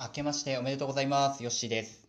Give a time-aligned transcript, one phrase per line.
[0.00, 1.42] 明けましておめでとうございます。
[1.42, 2.06] ヨッシーです。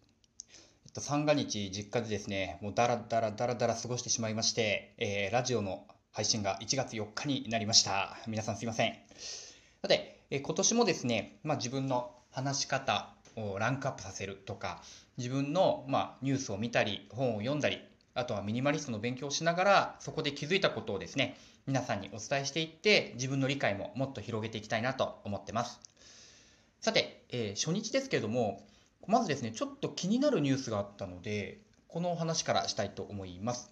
[0.85, 8.15] えっと、三が日実家でですね、もうだらだらだらだら過ごしてしまいまして、えーラジオの配信が1月4日になりました。
[8.27, 8.93] 皆さんすいません。
[9.81, 14.83] さて、えー今年もですね、まあ、自分の話し方をランクアップさせるとか、
[15.17, 17.81] 自分の、まあ、ニュースを見たり、本を読んだり、
[18.13, 25.79] あとはミニマリストの勉強をしながら、そこで気づいたことをですね、皆さんにお伝えしていって、自分の理解ももっと広げていきたいなと思ってます。
[26.81, 28.65] さて、えー初日ですけれども、
[29.05, 33.69] まずですね、ちょっと気になるニュースがあったので、このお話からしたいと思います。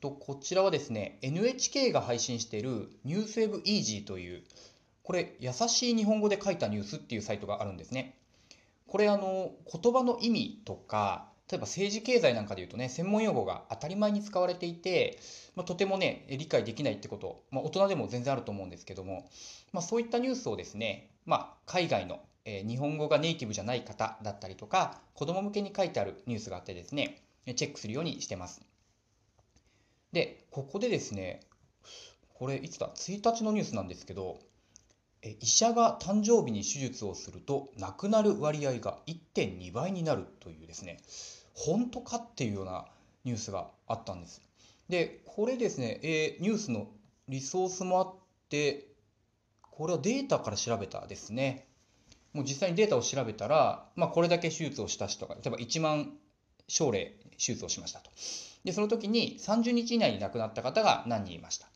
[0.00, 4.42] とこちらはですね、NHK が配信している NewsWebEasy という、
[5.02, 8.18] これ、優しい日本語で書いたニュースっていうサイトがあるんですね。
[8.86, 15.18] これ、あの、言葉の意味とか、例えば政治経済なんかで言うとね、専門用語が当たり前に使われていて、
[15.54, 19.30] まあ、とてもね、理解できないってこと、まあ、大人でも全然あると思うんですけども、
[19.72, 27.22] まあ、そういったニュースをですね、まあ、海外の、えー日本語がネイティブじゃない方だったりとか、子供向けに書いてあるニュースがあってですね、
[27.54, 28.60] チェックするようにしてます。
[30.12, 31.40] で、ここでですね、
[32.34, 34.38] これいつだ ?1 日のニュースなんですけど、
[35.40, 41.00] 医者が誕生日に手術をすると亡くなる割合が1.2倍になるというですね、
[41.54, 42.86] 本当かっていうような
[43.24, 44.42] ニュースがあったんです。
[44.88, 46.88] で、これですね、えーニュースの
[47.28, 48.14] リソースもあっ
[48.48, 48.86] て、
[49.62, 51.66] これはデータから調べたですね。
[52.32, 56.12] もう実際にデータを調べたら、まあ、これだけ手術をした人が、例えば1万
[56.68, 58.10] 症例手術をしましたと。
[58.64, 61.68] で、その時に30日以内に亡くなった方が何人いました。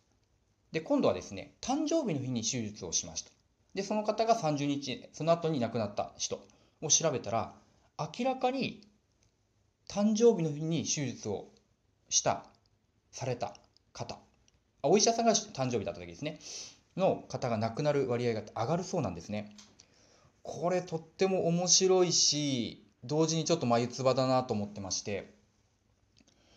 [0.72, 3.30] で、今度はですね、誕生日の日に手術をしました。
[3.74, 6.40] で、その方が30日、その後に亡くなった人
[6.82, 7.54] を調べたら、
[7.98, 8.86] 明らかに
[9.88, 11.48] 誕生日の日に手術を
[12.08, 12.44] した、
[13.12, 13.54] された
[13.92, 14.18] 方、
[14.82, 16.40] お医者さんが誕生日だった時ですね、
[16.96, 19.56] の方が亡くなる割合が上がるそうなんですね。
[20.42, 25.34] これとっても面白いし、同時にちょっと眉唾だなと思ってまして、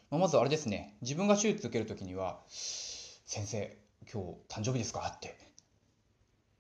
[0.10, 3.78] まあまずあれですね、自分が手術受けるときには、先生、
[4.12, 5.38] 今日誕生日ですかって、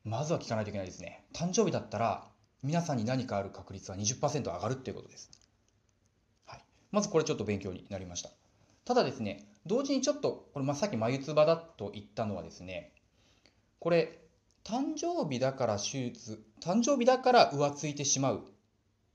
[0.05, 1.23] まずは聞かないといけないですね。
[1.33, 2.27] 誕生日だったら、
[2.61, 5.29] 皆さんに何かある確率は20%上がるっていうことです。
[6.45, 6.63] はい。
[6.91, 8.29] まずこれちょっと勉強になりました。
[8.85, 12.91] ただですね、同時にちょっと、これまあさっき眉唾だと言ったのはですね、
[13.79, 14.19] これ、
[14.63, 18.43] 誕生日だから手術、誕生日だから浮ついてしまう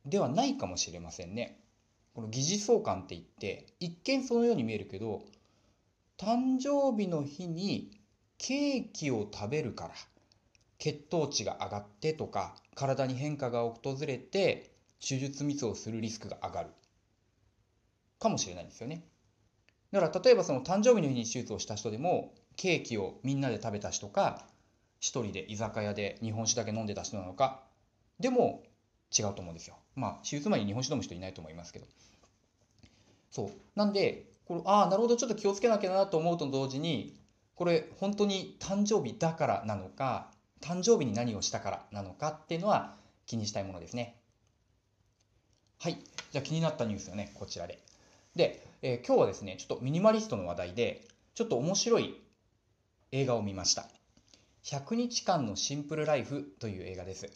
[0.05, 1.61] ではないかもしれませんね。
[2.15, 5.23] この疑似相関って言って、一見そのように見えるけど、
[6.17, 8.01] 誕生日の日に
[8.39, 9.95] ケーキを食べるから
[10.79, 16.71] 血糖値が上がってとか体に変化が訪れて手術ミスをするリスクが上がる
[18.19, 19.05] かもしれないんですよね。
[19.93, 24.47] だから例えばその誕生日の日に手術をした人でもケーキをみんなで食べた人か
[25.01, 27.63] 一人で居酒屋で日本酒だけ飲んでた人なのか
[28.19, 28.63] でも
[29.17, 29.77] 違うと思うんですよ。
[29.95, 31.87] まあ手術前に日本酒飲む人いないと思いますけど。
[33.31, 37.19] そうなんでこれああなるほどちょっと気をつけなきゃなと思うと同時に
[37.55, 42.95] これ本当に誕生日だからなのか誕生日に何をしたからなのかっていうのは
[43.27, 44.17] 気にしたいものですね。
[45.79, 45.99] はい
[46.33, 47.79] じゃあ気になったニュースよねこちらで。
[48.35, 52.21] で、えー今日はですねちょっとミニマリストの話題でちょっと面白い
[53.13, 53.87] 映画を見ました。
[54.65, 57.31] 100日間のシンプルライフという映画です。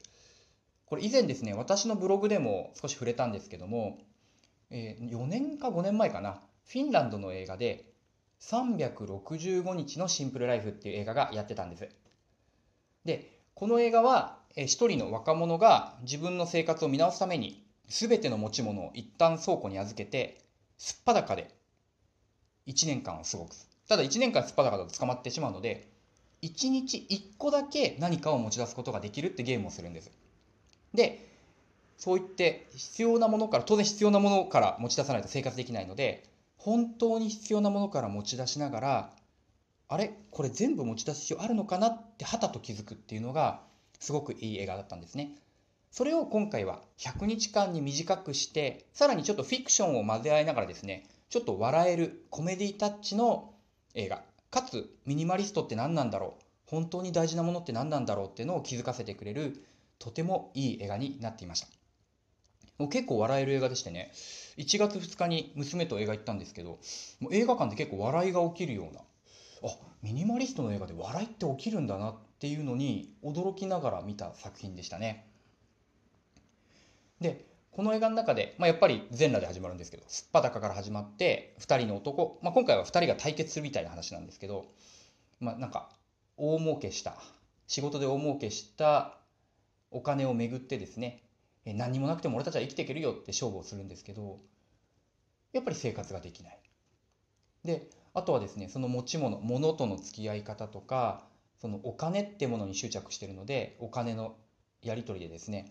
[0.87, 3.99] これ以前ですね私のブログでも少し触れたんですけども、
[4.71, 7.85] えー4年か5年前かなフィンランドの映画で
[8.41, 11.89] 365日のシンプルライフっていう映画がやってたんです。
[13.05, 20.39] で、この映画はえ一人の若者が自分の生活を見直すために全ての持ち物を一旦倉庫に預けて
[20.79, 21.51] すっぱだかで
[22.67, 23.69] 1年間を過ごす。
[23.89, 25.89] ただ1年間すっぱだかだと捕まってしまうので
[26.43, 30.11] 1日1個だけ何かを持ち出すことができるってゲームをするんです。
[30.93, 31.29] で、
[31.97, 36.25] そう言って必要なものから当然必要なものから持ち出さないと生活できないので
[36.57, 39.11] 本当に必要なものから持ち出しながら
[39.93, 40.13] あれ？
[40.31, 43.61] これ全部持ち出す必要あるのかなってはたと気づくっていうのが
[44.01, 45.37] すごくいい映画だったんですね。
[45.91, 53.53] それを今回は100日間に短くしてさらにちょっとフィクションを混ぜ合いながらですねちょっと笑えるコメディタッチの
[53.95, 56.43] 映画かつミニマリストって何なんだろう？
[56.67, 59.63] 本当に大事なものって何なんだろうっていうのを気づかせてくれる
[59.99, 61.67] とてもいい映画になっていました。
[62.79, 64.11] もう結構笑える映画でしてね
[64.57, 66.79] 1月2日に娘と映画行ったんですけど
[67.21, 69.03] もう映画館で結構笑いが起きるような
[69.65, 69.69] あ
[70.03, 75.29] ミニマリストの映画で笑いって起きるんだなっていうのに驚きながら見た作品でしたね
[77.21, 84.67] でこの映画の中で、まあ、やっぱり全裸で始まるんですけどすっぱだかから始まって2人の男、まあ、今回は2人が対決するみたいな話なんですけど、
[85.41, 85.89] まあ、なんか
[86.37, 87.17] 大儲けした
[87.67, 89.17] 仕事で大儲けした
[89.91, 91.23] お金をめぐってですね
[91.65, 94.39] 何もなくても俺たちは生きていけるよって勝負をするんですけど
[95.53, 96.59] やっぱり生活ができない。
[97.65, 101.25] であとはですねその持ち物物との付き合い方とか
[101.61, 104.37] そのお金ってものに執着してるのでお金の
[104.83, 105.71] やり取りでですね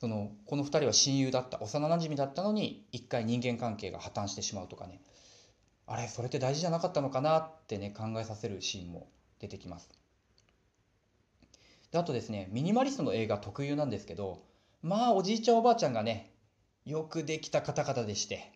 [0.00, 5.00] そのこの2人は親友だった幼なじみだったのに一回人間関係が破綻してしまうとかね。
[5.86, 9.88] あれそれって大事じゃなかったのかなってね考えさせるシーンも出てきます。
[11.90, 14.42] であとですねミニマリストの映画特有なんですけど
[14.82, 16.34] まあおじいちゃんおばあちゃんがね
[16.84, 18.52] よくできた方々でして、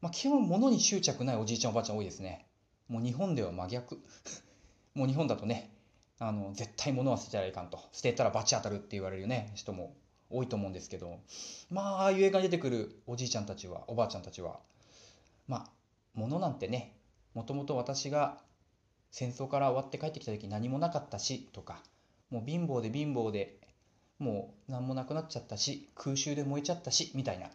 [0.00, 2.46] まあ、基本物に執着ないおじいちゃんおばあちゃん多いですね。
[2.88, 4.02] もう日本では真逆。
[4.94, 5.70] もう日本だとね
[6.18, 7.78] あの絶対物は捨てたらいかんと。
[7.92, 9.52] 捨てたら罰当たるって言われるね。
[9.54, 9.94] 人も
[10.30, 11.18] 多いと思うんですけど。
[11.70, 14.60] まあああいう映画に出てくるおじいちゃんたちはおばあちゃんたちは。
[15.48, 15.70] まあ
[16.14, 16.96] 物なんてね
[17.34, 18.40] もともと私が
[19.10, 21.82] 戦争から終わって帰ってきた時何もなかったしとか
[22.30, 23.58] もう貧乏で貧乏で
[24.18, 27.50] もう何もなくなっちゃったし空襲で燃えちゃったしみたいな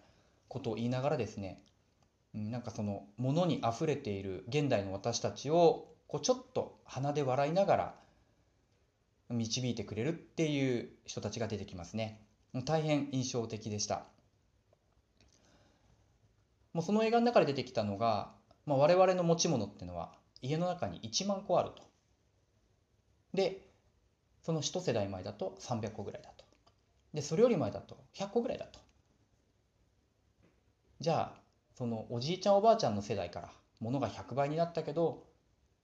[0.47, 1.61] ことを言いながらですね
[2.33, 7.95] なんかその物にあふれている現代の私たちをこうちょっと鼻で笑いながら
[9.29, 12.21] 導いてくれるっていう人たちが出てきますね。
[12.65, 14.03] 大変印象的でした。
[16.73, 18.31] もうその映画の中で出てきたのが、
[18.65, 21.83] まあ、我々の持ち物っていうのは家の中に1万個あると。
[23.33, 23.67] で
[24.41, 26.45] その一世代前だと300個ぐらいだと。
[27.13, 28.79] でそれより前だと100個ぐらいだと。
[30.99, 31.40] じゃあ
[31.81, 33.49] そのおじいちゃんおばあちゃんの世代から
[33.79, 35.23] 物が100倍になったけど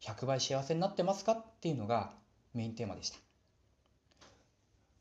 [0.04, 2.12] 100倍幸せになってますかっていうのが
[2.54, 3.18] メインテーマでした。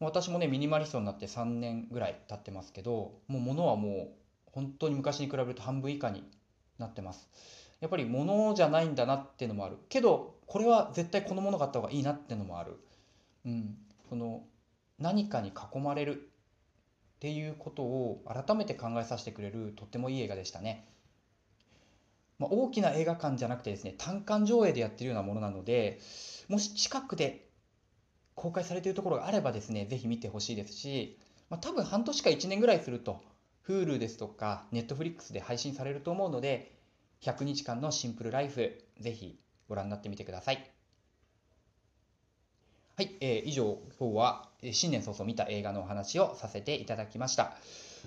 [0.01, 4.09] 私もねミニマリストになって3年ぐらい経ってますけどもう物はもう
[4.53, 6.25] 本当に昔に比べると半分以下に
[6.79, 7.29] なってます。
[7.81, 9.77] やっぱり物じゃないんだなっていうのもある。
[9.91, 12.79] けどこれは絶対このものがあった方がいいなっていうのもある、
[13.45, 13.77] うん、
[14.09, 14.45] その
[14.99, 16.31] 何かに囲まれる。
[17.17, 20.89] っていうことを改めて考えさせてくれるとってもいい映画でしたね。
[22.39, 26.01] まあ、大きな映画館じゃなくてですね単館上映でやってるようなものなので
[26.49, 27.47] もし近くで
[28.37, 31.19] 公開されているところがあればですね、ぜひ見てほしいですし、
[31.49, 33.23] まあ、多分半年か1年ぐらいすると、
[33.67, 36.77] Hulu ですとか Netflix で配信されると思うので、
[37.23, 40.76] 100日間のシンプルライフ、ぜひご覧になってみてください。
[42.99, 47.53] はい、えー、以上、今日は新年早々見た映画のお話をさせていただきました。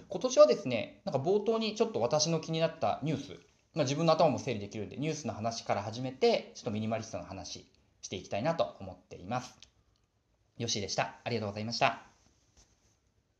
[0.07, 3.29] 今年はですね、なんか冒頭にちょっと私の気になったニュース、
[3.75, 7.67] まあ、自分の頭も整理できるんで、ニュースの話から始めて、ちょっとミニマリストの話
[8.01, 9.59] していきたいなと思っています。
[10.57, 11.17] よしでした。
[11.23, 12.08] ありがとうございました。